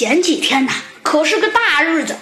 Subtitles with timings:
[0.00, 2.16] 前几天呐，可是个大日子，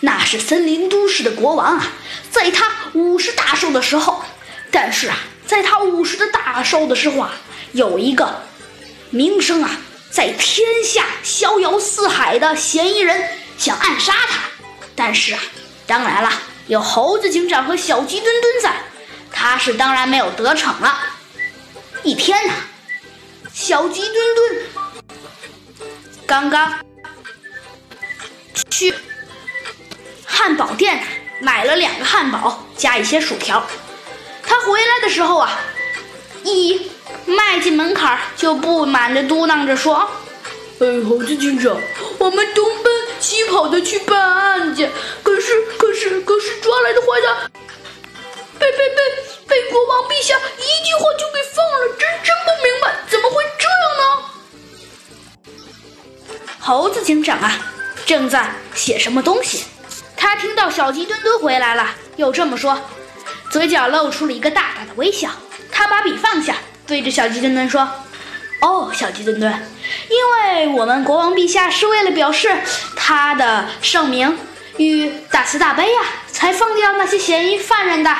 [0.00, 1.88] 那是森林都市的国王啊，
[2.30, 4.22] 在他五十大寿的时候。
[4.70, 5.16] 但是啊，
[5.46, 7.32] 在他五十的大寿的时候啊，
[7.72, 8.42] 有一个
[9.08, 9.70] 名声啊，
[10.10, 13.26] 在天下逍遥四海的嫌疑人
[13.56, 14.40] 想暗杀他。
[14.94, 15.40] 但是啊，
[15.86, 16.30] 当然了，
[16.66, 18.74] 有猴子警长和小鸡墩墩在，
[19.32, 20.98] 他是当然没有得逞了。
[22.02, 22.52] 一天呢，
[23.54, 24.66] 小鸡墩墩
[26.26, 26.74] 刚刚
[28.72, 28.94] 去
[30.24, 31.02] 汉堡店
[31.40, 33.62] 买了两个汉堡加一些薯条。
[34.42, 35.60] 他回来的时候啊，
[36.42, 36.90] 一
[37.26, 40.08] 迈进门槛就不满的嘟囔着说
[40.80, 41.78] ：“哎，猴子警长，
[42.18, 44.90] 我们东奔西跑的去办案件，
[45.22, 47.52] 可是可是可是抓来的坏蛋，
[48.58, 48.96] 被被被
[49.46, 54.02] 被国王陛下一句话就给放了，真真不明白怎么会这样呢？”
[56.58, 57.71] 猴子警长啊，
[58.12, 59.64] 正在写什么东西，
[60.14, 62.78] 他听到小鸡墩墩回来了，又这么说。
[63.50, 65.30] 嘴角露出了一个大大的微笑，
[65.70, 66.56] 他把笔放下，
[66.86, 67.88] 对着小鸡墩墩说
[68.60, 69.50] ：“哦，小鸡墩墩，
[70.10, 72.54] 因为我们国王陛下是为了表示
[72.94, 74.38] 他的圣明
[74.76, 78.14] 与大慈大悲呀，才放掉那些嫌疑犯人的。”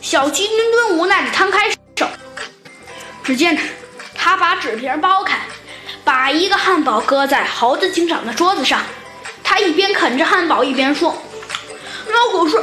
[0.00, 2.08] 小鸡墩墩无奈地摊开手，
[3.24, 3.58] 只见，
[4.14, 5.40] 他把纸皮剥开，
[6.04, 8.82] 把一个汉堡搁在猴子警长的桌子上，
[9.42, 11.14] 他一边啃着汉堡一边说。
[12.06, 12.56] 那可是，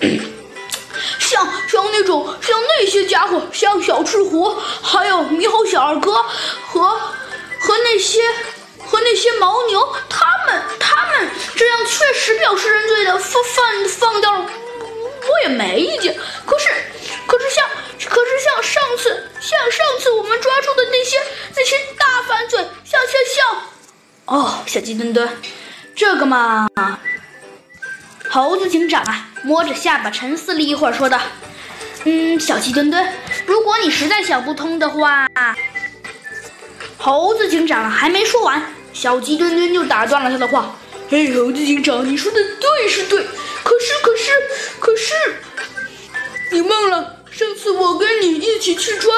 [1.18, 6.12] 像像那种像那些家伙，像小赤狐，还有猕猴小二哥
[6.66, 6.82] 和
[7.58, 8.22] 和那些
[8.86, 14.46] 和那些牦牛，他们他们这样确实表示认罪的，放放放掉了，
[15.22, 16.16] 我也没意见。
[16.46, 16.68] 可是
[17.26, 17.68] 可是像
[18.08, 21.18] 可是像上次像上次我们抓住的那些
[21.56, 21.76] 那些，
[24.26, 25.28] 哦，小鸡墩墩，
[25.94, 26.66] 这个嘛。
[28.30, 31.20] 猴子警长啊，摸着下巴沉思了一会儿，说道
[32.04, 33.12] ：“嗯，小鸡墩墩，
[33.46, 35.26] 如果你实在想不通的话……”
[36.96, 40.74] 猴子警长还没说完，小鸡墩墩就打断了他的话
[41.10, 43.22] ：“嘿，猴子警长，你说的对是对，
[43.62, 44.30] 可是可是
[44.80, 45.12] 可是，
[46.50, 49.14] 你忘了上次我跟你一起去抓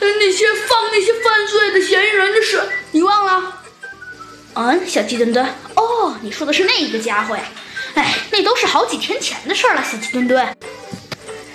[0.00, 2.62] 那些放那些犯罪的嫌疑人的事，
[2.92, 3.56] 你忘了？”
[4.54, 5.46] 嗯，小鸡墩墩，
[5.76, 7.44] 哦，你说的是那一个家伙呀。
[7.94, 10.56] 哎，那都是好几天前的事了，小鸡墩墩，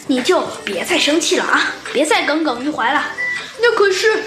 [0.08, 3.06] 你就别再生气了啊，别再耿耿于怀了。
[3.62, 4.24] 那可是，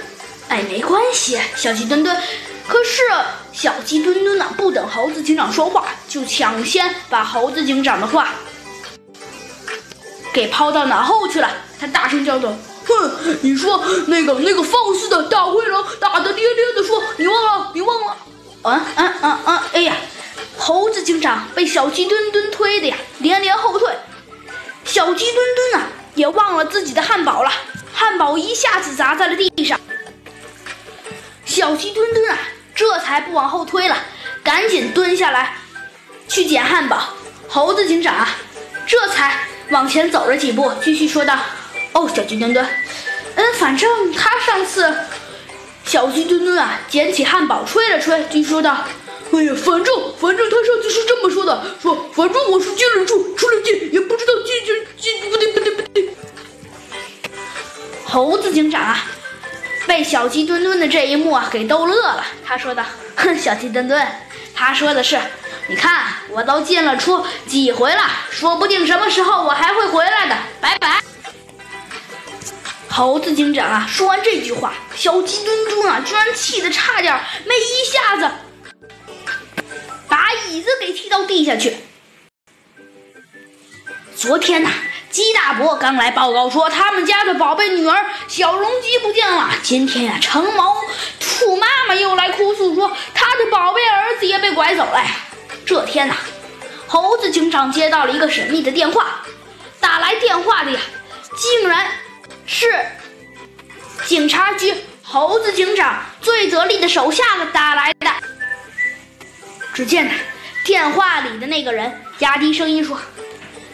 [0.49, 2.17] 哎，没关系，小鸡墩墩。
[2.67, 3.01] 可是
[3.53, 8.29] 小鸡墩墩呢，不等猴子警长说话，就抢先把猴子警长的话
[10.33, 11.51] 给抛到脑后去了。
[11.81, 12.53] 他大声叫道
[12.87, 18.17] ：“哼，你说那个那个放肆的大灰狼，大大咧咧的说，你忘了，你忘了？
[18.69, 19.97] 嗯嗯嗯嗯，哎呀！”
[20.61, 23.89] 猴子警长被小鸡墩墩推的呀，连连后退。
[24.85, 27.53] 小鸡墩墩啊，也忘了自己的汉堡了，
[27.93, 29.79] 汉堡一下子砸在了地上。
[31.45, 32.39] 小鸡墩墩啊，
[32.75, 33.97] 这才不往后推了，
[34.43, 35.55] 赶紧蹲下来
[36.27, 37.05] 去捡汉堡。
[37.49, 38.29] 猴子警长啊，
[38.87, 39.39] 这才
[39.71, 41.39] 往前走了几步，继续说道
[41.95, 42.69] ：“哦，小鸡墩墩，
[43.37, 44.93] 嗯，反正他上次……”
[45.89, 48.85] 小鸡墩墩啊，捡起汉堡吹了吹，就说道。
[49.33, 56.11] 哎呀，反正反正他上次是这么说的，说反正我是进了出，出了进，也不知道进进进不对不对不对。
[58.05, 59.07] 猴子警长啊，
[59.87, 62.23] 被小鸡墩墩的这一幕啊给逗乐了。
[62.45, 62.85] 他说道
[63.17, 64.07] ：“哼，小鸡墩墩，
[64.55, 65.19] 他说的是，
[65.69, 70.37] 你看我都进了出几回了，说不定什么时候我还会回来的。
[70.61, 71.01] 拜拜。”
[72.99, 78.29] 猴子警长啊，说完这句话，小鸡墩墩啊居然气得差点没一下子。
[80.09, 81.77] 把椅子给踢到地下去。
[84.17, 84.71] 昨天呐，
[85.13, 89.49] 鸡大伯刚来报告说，他们家的宝贝女儿小龙鸡不见了。
[89.63, 90.75] 今天呀，长毛
[91.21, 95.01] 兔妈妈又来哭诉说，她的宝贝儿子也被拐走了。
[95.65, 96.17] 这天呐，
[96.89, 99.21] 猴子警长接到了一个神秘的电话，
[99.79, 100.81] 打来电话的呀，
[101.37, 101.87] 竟然
[102.51, 102.67] 是
[104.07, 108.11] 警察局猴子警长最得力的手下们打来的。
[109.75, 110.11] 只见呢，
[110.65, 112.99] 电话里的那个人压低声音说：“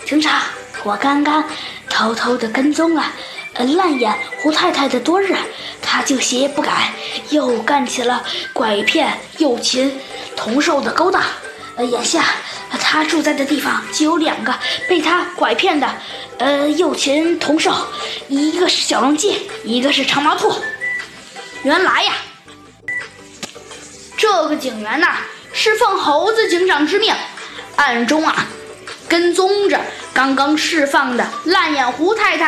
[0.05, 0.43] 警察，
[0.83, 1.49] 我刚刚
[1.89, 3.13] 偷偷的跟踪了，
[3.53, 4.13] 呃，烂眼
[4.43, 5.37] 胡太太的多日，
[5.81, 6.93] 他就邪不改，
[7.31, 9.97] 又干起了拐骗诱擒
[10.37, 11.23] 同兽的勾当。
[11.77, 12.25] 呃，眼下
[12.81, 14.55] 他住在的地方就有两个
[14.89, 15.89] 被他拐骗的，
[16.39, 17.75] 呃，诱擒同兽，
[18.29, 20.55] 一个是小龙鸡，一个是长毛兔。
[21.63, 22.13] 原来呀。”
[24.17, 25.17] 这这个警员呐，
[25.53, 27.15] 是奉猴子警长之命，
[27.77, 28.47] 暗中啊
[29.09, 29.81] 跟踪着
[30.13, 32.43] 刚刚释放的烂眼胡太太。